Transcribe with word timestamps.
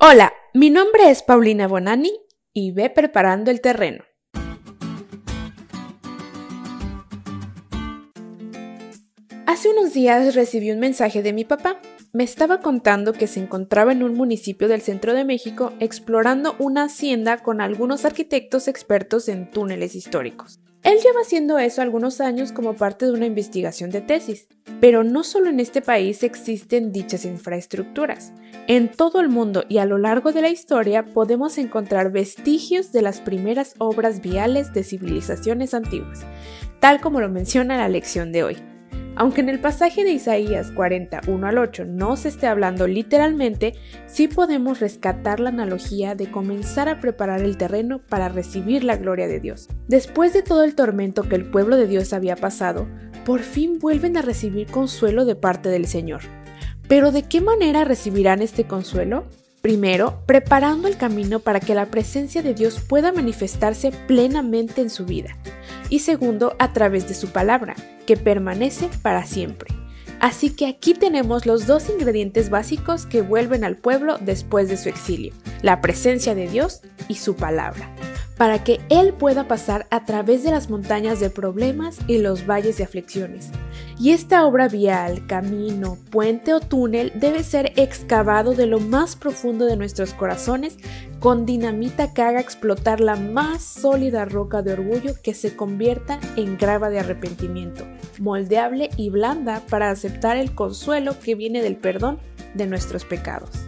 Hola, 0.00 0.32
mi 0.54 0.70
nombre 0.70 1.10
es 1.10 1.24
Paulina 1.24 1.66
Bonani 1.66 2.12
y 2.52 2.70
ve 2.70 2.88
preparando 2.88 3.50
el 3.50 3.60
terreno. 3.60 4.04
Hace 9.58 9.70
unos 9.70 9.92
días 9.92 10.36
recibí 10.36 10.70
un 10.70 10.78
mensaje 10.78 11.20
de 11.20 11.32
mi 11.32 11.44
papá. 11.44 11.80
Me 12.12 12.22
estaba 12.22 12.60
contando 12.60 13.12
que 13.12 13.26
se 13.26 13.40
encontraba 13.40 13.90
en 13.90 14.04
un 14.04 14.14
municipio 14.14 14.68
del 14.68 14.82
centro 14.82 15.14
de 15.14 15.24
México 15.24 15.72
explorando 15.80 16.54
una 16.60 16.84
hacienda 16.84 17.38
con 17.38 17.60
algunos 17.60 18.04
arquitectos 18.04 18.68
expertos 18.68 19.28
en 19.28 19.50
túneles 19.50 19.96
históricos. 19.96 20.60
Él 20.84 20.98
lleva 21.02 21.22
haciendo 21.22 21.58
eso 21.58 21.82
algunos 21.82 22.20
años 22.20 22.52
como 22.52 22.74
parte 22.74 23.06
de 23.06 23.10
una 23.10 23.26
investigación 23.26 23.90
de 23.90 24.00
tesis, 24.00 24.46
pero 24.80 25.02
no 25.02 25.24
solo 25.24 25.50
en 25.50 25.58
este 25.58 25.82
país 25.82 26.22
existen 26.22 26.92
dichas 26.92 27.24
infraestructuras. 27.24 28.32
En 28.68 28.88
todo 28.88 29.18
el 29.18 29.28
mundo 29.28 29.64
y 29.68 29.78
a 29.78 29.86
lo 29.86 29.98
largo 29.98 30.30
de 30.30 30.42
la 30.42 30.50
historia 30.50 31.04
podemos 31.06 31.58
encontrar 31.58 32.12
vestigios 32.12 32.92
de 32.92 33.02
las 33.02 33.20
primeras 33.20 33.74
obras 33.78 34.20
viales 34.20 34.72
de 34.72 34.84
civilizaciones 34.84 35.74
antiguas, 35.74 36.20
tal 36.78 37.00
como 37.00 37.20
lo 37.20 37.28
menciona 37.28 37.76
la 37.76 37.88
lección 37.88 38.30
de 38.30 38.44
hoy. 38.44 38.67
Aunque 39.18 39.40
en 39.40 39.48
el 39.48 39.58
pasaje 39.58 40.04
de 40.04 40.12
Isaías 40.12 40.70
41 40.70 41.44
al 41.44 41.58
8 41.58 41.86
no 41.86 42.16
se 42.16 42.28
esté 42.28 42.46
hablando 42.46 42.86
literalmente, 42.86 43.74
sí 44.06 44.28
podemos 44.28 44.78
rescatar 44.78 45.40
la 45.40 45.48
analogía 45.48 46.14
de 46.14 46.30
comenzar 46.30 46.88
a 46.88 47.00
preparar 47.00 47.42
el 47.42 47.56
terreno 47.56 48.00
para 48.00 48.28
recibir 48.28 48.84
la 48.84 48.96
gloria 48.96 49.26
de 49.26 49.40
Dios. 49.40 49.66
Después 49.88 50.32
de 50.32 50.42
todo 50.42 50.62
el 50.62 50.76
tormento 50.76 51.24
que 51.24 51.34
el 51.34 51.50
pueblo 51.50 51.76
de 51.76 51.88
Dios 51.88 52.12
había 52.12 52.36
pasado, 52.36 52.86
por 53.26 53.40
fin 53.40 53.80
vuelven 53.80 54.16
a 54.16 54.22
recibir 54.22 54.68
consuelo 54.68 55.24
de 55.24 55.34
parte 55.34 55.68
del 55.68 55.88
Señor. 55.88 56.20
Pero 56.86 57.10
¿de 57.10 57.24
qué 57.24 57.40
manera 57.40 57.82
recibirán 57.82 58.40
este 58.40 58.68
consuelo? 58.68 59.26
Primero, 59.62 60.22
preparando 60.26 60.86
el 60.86 60.96
camino 60.96 61.40
para 61.40 61.58
que 61.58 61.74
la 61.74 61.86
presencia 61.86 62.40
de 62.42 62.54
Dios 62.54 62.78
pueda 62.78 63.10
manifestarse 63.10 63.90
plenamente 64.06 64.80
en 64.80 64.90
su 64.90 65.04
vida. 65.04 65.36
Y 65.88 66.00
segundo, 66.00 66.54
a 66.58 66.72
través 66.72 67.08
de 67.08 67.14
su 67.14 67.28
palabra, 67.28 67.74
que 68.06 68.16
permanece 68.16 68.88
para 69.02 69.24
siempre. 69.24 69.74
Así 70.20 70.50
que 70.50 70.66
aquí 70.66 70.94
tenemos 70.94 71.46
los 71.46 71.66
dos 71.66 71.88
ingredientes 71.88 72.50
básicos 72.50 73.06
que 73.06 73.22
vuelven 73.22 73.64
al 73.64 73.76
pueblo 73.76 74.18
después 74.20 74.68
de 74.68 74.76
su 74.76 74.88
exilio, 74.88 75.32
la 75.62 75.80
presencia 75.80 76.34
de 76.34 76.48
Dios 76.48 76.82
y 77.08 77.14
su 77.14 77.36
palabra 77.36 77.88
para 78.38 78.62
que 78.62 78.80
Él 78.88 79.12
pueda 79.12 79.48
pasar 79.48 79.86
a 79.90 80.04
través 80.04 80.44
de 80.44 80.52
las 80.52 80.70
montañas 80.70 81.18
de 81.20 81.28
problemas 81.28 81.98
y 82.06 82.18
los 82.18 82.46
valles 82.46 82.78
de 82.78 82.84
aflicciones. 82.84 83.50
Y 83.98 84.12
esta 84.12 84.46
obra 84.46 84.68
vial, 84.68 85.26
camino, 85.26 85.98
puente 86.10 86.54
o 86.54 86.60
túnel 86.60 87.12
debe 87.16 87.42
ser 87.42 87.72
excavado 87.76 88.54
de 88.54 88.66
lo 88.66 88.78
más 88.78 89.16
profundo 89.16 89.66
de 89.66 89.76
nuestros 89.76 90.14
corazones 90.14 90.78
con 91.18 91.46
dinamita 91.46 92.14
que 92.14 92.22
haga 92.22 92.40
explotar 92.40 93.00
la 93.00 93.16
más 93.16 93.62
sólida 93.64 94.24
roca 94.24 94.62
de 94.62 94.74
orgullo 94.74 95.14
que 95.20 95.34
se 95.34 95.56
convierta 95.56 96.20
en 96.36 96.56
grava 96.56 96.90
de 96.90 97.00
arrepentimiento, 97.00 97.84
moldeable 98.20 98.90
y 98.96 99.10
blanda 99.10 99.62
para 99.68 99.90
aceptar 99.90 100.36
el 100.36 100.54
consuelo 100.54 101.18
que 101.18 101.34
viene 101.34 101.60
del 101.60 101.76
perdón 101.76 102.20
de 102.54 102.68
nuestros 102.68 103.04
pecados. 103.04 103.67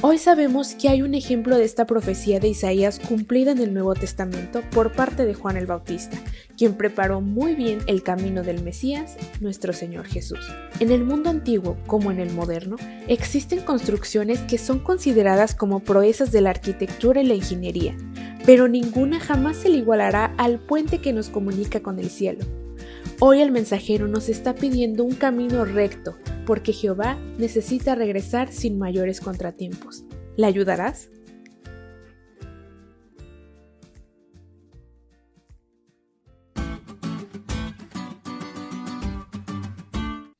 Hoy 0.00 0.18
sabemos 0.18 0.74
que 0.74 0.88
hay 0.88 1.02
un 1.02 1.14
ejemplo 1.14 1.58
de 1.58 1.64
esta 1.64 1.84
profecía 1.84 2.38
de 2.38 2.46
Isaías 2.46 3.00
cumplida 3.00 3.50
en 3.50 3.58
el 3.58 3.74
Nuevo 3.74 3.94
Testamento 3.94 4.62
por 4.70 4.92
parte 4.92 5.26
de 5.26 5.34
Juan 5.34 5.56
el 5.56 5.66
Bautista, 5.66 6.16
quien 6.56 6.74
preparó 6.74 7.20
muy 7.20 7.56
bien 7.56 7.80
el 7.88 8.04
camino 8.04 8.44
del 8.44 8.62
Mesías, 8.62 9.16
nuestro 9.40 9.72
Señor 9.72 10.06
Jesús. 10.06 10.38
En 10.78 10.92
el 10.92 11.02
mundo 11.02 11.30
antiguo 11.30 11.76
como 11.88 12.12
en 12.12 12.20
el 12.20 12.32
moderno, 12.32 12.76
existen 13.08 13.58
construcciones 13.58 14.38
que 14.42 14.56
son 14.56 14.78
consideradas 14.78 15.56
como 15.56 15.80
proezas 15.80 16.30
de 16.30 16.42
la 16.42 16.50
arquitectura 16.50 17.20
y 17.20 17.26
la 17.26 17.34
ingeniería, 17.34 17.96
pero 18.46 18.68
ninguna 18.68 19.18
jamás 19.18 19.56
se 19.56 19.68
le 19.68 19.78
igualará 19.78 20.32
al 20.38 20.60
puente 20.60 21.00
que 21.00 21.12
nos 21.12 21.28
comunica 21.28 21.80
con 21.80 21.98
el 21.98 22.08
cielo. 22.08 22.44
Hoy 23.20 23.40
el 23.40 23.50
mensajero 23.50 24.06
nos 24.06 24.28
está 24.28 24.54
pidiendo 24.54 25.02
un 25.02 25.16
camino 25.16 25.64
recto, 25.64 26.16
porque 26.46 26.72
Jehová 26.72 27.18
necesita 27.36 27.96
regresar 27.96 28.52
sin 28.52 28.78
mayores 28.78 29.20
contratiempos. 29.20 30.04
¿Le 30.36 30.46
ayudarás? 30.46 31.10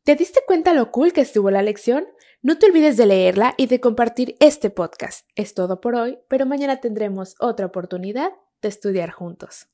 ¿Te 0.05 0.15
diste 0.15 0.43
cuenta 0.47 0.73
lo 0.73 0.93
cool 0.93 1.13
que 1.13 1.23
estuvo 1.23 1.51
la 1.51 1.63
lección? 1.63 2.07
No 2.43 2.59
te 2.59 2.67
olvides 2.67 2.97
de 2.97 3.07
leerla 3.07 3.55
y 3.57 3.67
de 3.67 3.81
compartir 3.81 4.37
este 4.39 4.71
podcast. 4.71 5.29
Es 5.35 5.53
todo 5.53 5.81
por 5.81 5.97
hoy, 5.97 6.21
pero 6.29 6.47
mañana 6.47 6.81
tendremos 6.81 7.35
otra 7.41 7.67
oportunidad 7.67 8.31
de 8.63 8.69
estudiar 8.69 9.11
juntos. 9.11 9.69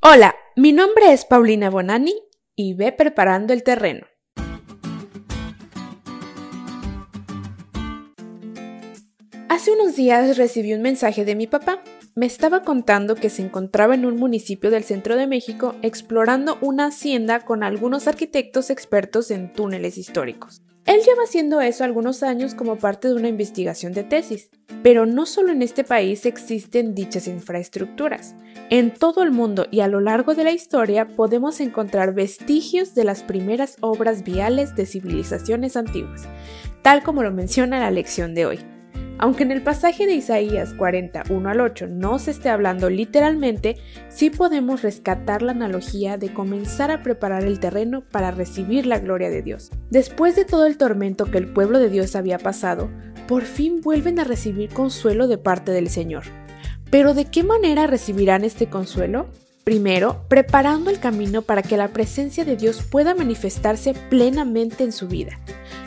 Hola, 0.00 0.36
mi 0.58 0.72
nombre 0.72 1.12
es 1.12 1.24
Paulina 1.24 1.70
Bonani 1.70 2.16
y 2.56 2.74
ve 2.74 2.90
preparando 2.90 3.52
el 3.52 3.62
terreno. 3.62 4.08
Hace 9.48 9.70
unos 9.70 9.94
días 9.94 10.36
recibí 10.36 10.74
un 10.74 10.82
mensaje 10.82 11.24
de 11.24 11.36
mi 11.36 11.46
papá. 11.46 11.80
Me 12.16 12.26
estaba 12.26 12.64
contando 12.64 13.14
que 13.14 13.30
se 13.30 13.42
encontraba 13.42 13.94
en 13.94 14.04
un 14.04 14.16
municipio 14.16 14.72
del 14.72 14.82
centro 14.82 15.14
de 15.14 15.28
México 15.28 15.76
explorando 15.82 16.58
una 16.60 16.86
hacienda 16.86 17.44
con 17.44 17.62
algunos 17.62 18.08
arquitectos 18.08 18.70
expertos 18.70 19.30
en 19.30 19.52
túneles 19.52 19.96
históricos. 19.96 20.62
Él 20.88 21.02
lleva 21.04 21.24
haciendo 21.24 21.60
eso 21.60 21.84
algunos 21.84 22.22
años 22.22 22.54
como 22.54 22.78
parte 22.78 23.08
de 23.08 23.14
una 23.14 23.28
investigación 23.28 23.92
de 23.92 24.04
tesis, 24.04 24.48
pero 24.82 25.04
no 25.04 25.26
solo 25.26 25.52
en 25.52 25.60
este 25.60 25.84
país 25.84 26.24
existen 26.24 26.94
dichas 26.94 27.28
infraestructuras. 27.28 28.34
En 28.70 28.94
todo 28.94 29.22
el 29.22 29.30
mundo 29.30 29.66
y 29.70 29.80
a 29.80 29.86
lo 29.86 30.00
largo 30.00 30.34
de 30.34 30.44
la 30.44 30.50
historia 30.50 31.06
podemos 31.06 31.60
encontrar 31.60 32.14
vestigios 32.14 32.94
de 32.94 33.04
las 33.04 33.22
primeras 33.22 33.76
obras 33.82 34.24
viales 34.24 34.76
de 34.76 34.86
civilizaciones 34.86 35.76
antiguas, 35.76 36.22
tal 36.80 37.02
como 37.02 37.22
lo 37.22 37.32
menciona 37.32 37.80
la 37.80 37.90
lección 37.90 38.34
de 38.34 38.46
hoy. 38.46 38.77
Aunque 39.20 39.42
en 39.42 39.50
el 39.50 39.62
pasaje 39.62 40.06
de 40.06 40.14
Isaías 40.14 40.74
41 40.74 41.48
al 41.48 41.60
8 41.60 41.88
no 41.88 42.20
se 42.20 42.30
esté 42.30 42.50
hablando 42.50 42.88
literalmente, 42.88 43.76
sí 44.08 44.30
podemos 44.30 44.82
rescatar 44.82 45.42
la 45.42 45.52
analogía 45.52 46.16
de 46.16 46.32
comenzar 46.32 46.92
a 46.92 47.02
preparar 47.02 47.42
el 47.42 47.58
terreno 47.58 48.04
para 48.12 48.30
recibir 48.30 48.86
la 48.86 49.00
gloria 49.00 49.28
de 49.28 49.42
Dios. 49.42 49.72
Después 49.90 50.36
de 50.36 50.44
todo 50.44 50.66
el 50.66 50.76
tormento 50.76 51.26
que 51.26 51.38
el 51.38 51.52
pueblo 51.52 51.80
de 51.80 51.90
Dios 51.90 52.14
había 52.14 52.38
pasado, 52.38 52.90
por 53.26 53.42
fin 53.42 53.80
vuelven 53.80 54.20
a 54.20 54.24
recibir 54.24 54.70
consuelo 54.70 55.26
de 55.26 55.38
parte 55.38 55.72
del 55.72 55.88
Señor. 55.88 56.22
Pero 56.88 57.12
¿de 57.12 57.24
qué 57.24 57.42
manera 57.42 57.88
recibirán 57.88 58.44
este 58.44 58.70
consuelo? 58.70 59.28
Primero, 59.64 60.24
preparando 60.28 60.90
el 60.90 61.00
camino 61.00 61.42
para 61.42 61.62
que 61.62 61.76
la 61.76 61.88
presencia 61.88 62.44
de 62.44 62.56
Dios 62.56 62.82
pueda 62.82 63.14
manifestarse 63.14 63.92
plenamente 64.08 64.84
en 64.84 64.92
su 64.92 65.08
vida. 65.08 65.40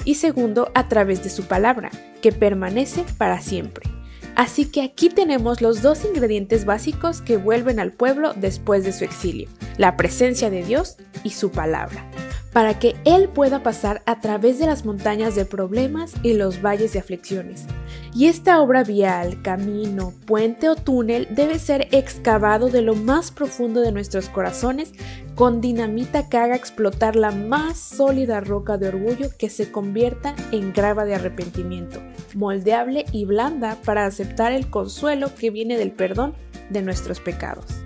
Y 0.06 0.16
segundo, 0.16 0.72
a 0.74 0.88
través 0.88 1.24
de 1.24 1.30
su 1.30 1.44
palabra 1.44 1.92
que 2.22 2.32
permanece 2.32 3.06
para 3.18 3.42
siempre. 3.42 3.90
Así 4.36 4.66
que 4.66 4.82
aquí 4.82 5.10
tenemos 5.10 5.62
los 5.62 5.82
dos 5.82 6.06
ingredientes 6.06 6.66
básicos 6.66 7.22
que 7.22 7.38
vuelven 7.38 7.80
al 7.80 7.92
pueblo 7.92 8.34
después 8.36 8.84
de 8.84 8.94
su 8.94 9.04
exilio, 9.04 9.50
la 9.78 9.98
presencia 9.98 10.50
de 10.50 10.64
Dios 10.64 10.98
y 11.24 11.32
su 11.32 11.52
palabra 11.52 12.10
para 12.54 12.80
que 12.80 12.96
Él 13.06 13.30
pueda 13.30 13.64
pasar 13.64 14.02
a 14.06 14.20
través 14.20 14.60
de 14.60 14.66
las 14.66 14.86
montañas 14.86 15.36
de 15.36 15.46
problemas 15.46 16.14
y 16.22 16.34
los 16.34 16.62
valles 16.62 16.94
de 16.94 17.00
aflicciones. 17.00 17.66
Y 18.14 18.28
esta 18.28 18.60
obra 18.62 18.84
vial, 18.84 19.42
camino, 19.42 20.14
puente 20.26 20.68
o 20.68 20.76
túnel 20.76 21.28
debe 21.32 21.60
ser 21.60 21.88
excavado 21.92 22.70
de 22.70 22.82
lo 22.82 22.96
más 22.96 23.32
profundo 23.32 23.80
de 23.82 23.92
nuestros 23.92 24.28
corazones 24.28 24.92
con 25.41 25.59
dinamita 25.59 26.29
que 26.29 26.38
haga 26.38 26.56
explotar 26.56 27.16
la 27.16 27.31
más 27.31 27.79
sólida 27.79 28.41
roca 28.41 28.78
de 28.78 28.90
orgullo 28.90 29.29
que 29.40 29.50
se 29.50 29.72
convierta 29.72 30.35
en 30.52 30.72
grava 30.72 31.03
de 31.03 31.16
arrepentimiento, 31.16 32.00
moldeable 32.35 33.06
y 33.12 33.25
blanda 33.25 33.76
para 33.84 34.05
aceptar 34.05 34.52
el 34.52 34.70
consuelo 34.70 35.34
que 35.34 35.49
viene 35.49 35.79
del 35.79 35.93
perdón 35.93 36.35
de 36.70 36.84
nuestros 36.84 37.20
pecados. 37.20 37.81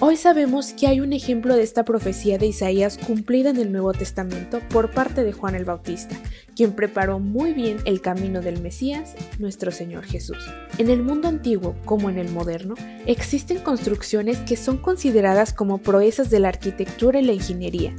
Hoy 0.00 0.16
sabemos 0.16 0.72
que 0.72 0.88
hay 0.88 1.00
un 1.00 1.12
ejemplo 1.12 1.54
de 1.54 1.62
esta 1.62 1.84
profecía 1.84 2.36
de 2.36 2.48
Isaías 2.48 2.98
cumplida 2.98 3.50
en 3.50 3.58
el 3.58 3.70
Nuevo 3.70 3.92
Testamento 3.92 4.58
por 4.68 4.90
parte 4.90 5.22
de 5.22 5.32
Juan 5.32 5.54
el 5.54 5.64
Bautista, 5.64 6.16
quien 6.56 6.72
preparó 6.72 7.20
muy 7.20 7.52
bien 7.52 7.76
el 7.84 8.00
camino 8.00 8.40
del 8.42 8.60
Mesías, 8.60 9.14
nuestro 9.38 9.70
Señor 9.70 10.04
Jesús. 10.04 10.38
En 10.78 10.90
el 10.90 11.00
mundo 11.04 11.28
antiguo 11.28 11.76
como 11.84 12.10
en 12.10 12.18
el 12.18 12.28
moderno, 12.30 12.74
existen 13.06 13.60
construcciones 13.60 14.38
que 14.38 14.56
son 14.56 14.78
consideradas 14.78 15.52
como 15.52 15.78
proezas 15.78 16.28
de 16.28 16.40
la 16.40 16.48
arquitectura 16.48 17.20
y 17.20 17.24
la 17.24 17.32
ingeniería, 17.32 17.94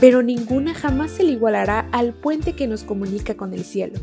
pero 0.00 0.22
ninguna 0.22 0.72
jamás 0.72 1.10
se 1.10 1.24
le 1.24 1.32
igualará 1.32 1.88
al 1.90 2.14
puente 2.14 2.52
que 2.52 2.68
nos 2.68 2.84
comunica 2.84 3.36
con 3.36 3.54
el 3.54 3.64
cielo. 3.64 3.98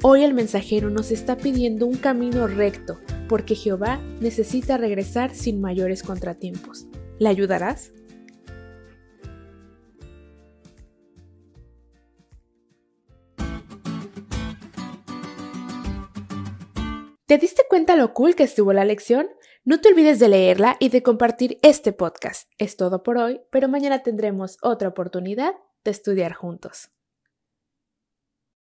Hoy 0.00 0.22
el 0.22 0.32
mensajero 0.32 0.90
nos 0.90 1.10
está 1.10 1.36
pidiendo 1.36 1.86
un 1.86 1.96
camino 1.96 2.46
recto, 2.46 3.00
porque 3.28 3.54
Jehová 3.54 4.00
necesita 4.20 4.76
regresar 4.76 5.34
sin 5.34 5.60
mayores 5.60 6.02
contratiempos. 6.02 6.86
¿Le 7.18 7.28
ayudarás? 7.28 7.92
¿Te 17.26 17.36
diste 17.36 17.62
cuenta 17.68 17.94
lo 17.94 18.14
cool 18.14 18.34
que 18.34 18.44
estuvo 18.44 18.72
la 18.72 18.86
lección? 18.86 19.28
No 19.62 19.82
te 19.82 19.90
olvides 19.90 20.18
de 20.18 20.28
leerla 20.28 20.78
y 20.80 20.88
de 20.88 21.02
compartir 21.02 21.58
este 21.62 21.92
podcast. 21.92 22.50
Es 22.56 22.78
todo 22.78 23.02
por 23.02 23.18
hoy, 23.18 23.42
pero 23.50 23.68
mañana 23.68 24.02
tendremos 24.02 24.56
otra 24.62 24.88
oportunidad 24.88 25.52
de 25.84 25.90
estudiar 25.90 26.32
juntos. 26.32 26.90